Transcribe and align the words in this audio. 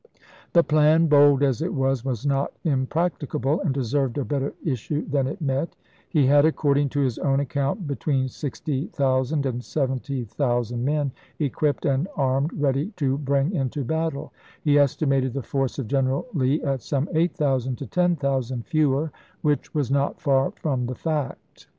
The 0.53 0.63
plan, 0.63 1.05
bold 1.05 1.43
as 1.43 1.61
it 1.61 1.75
was, 1.75 2.03
was 2.03 2.25
not 2.25 2.53
impracticable, 2.63 3.59
and 3.61 3.71
deserved 3.71 4.17
a 4.17 4.25
better 4.25 4.51
issue 4.65 5.05
than 5.07 5.27
it 5.27 5.39
met. 5.39 5.75
He 6.09 6.25
had, 6.25 6.43
according 6.43 6.89
to 6.89 7.01
his 7.01 7.19
own 7.19 7.39
account, 7.39 7.85
be 7.87 7.95
tween 7.97 8.27
60,000 8.27 9.45
and 9.45 9.63
70,000 9.63 10.83
men 10.83 11.11
equipped 11.37 11.85
and 11.85 12.07
armed 12.17 12.51
ready 12.59 12.87
to 12.95 13.19
bring 13.19 13.53
into 13.53 13.83
battle; 13.83 14.33
he 14.63 14.79
estimated 14.79 15.33
the 15.35 15.43
force 15.43 15.77
of 15.77 15.87
General 15.87 16.25
Lee 16.33 16.63
at 16.63 16.81
some 16.81 17.07
8000 17.13 17.75
to 17.77 17.85
10,000 17.85 18.65
fewer, 18.65 19.11
which 19.43 19.71
was 19.75 19.91
not 19.91 20.19
far 20.19 20.49
from 20.49 20.87
the 20.87 20.95
fact. 20.95 21.67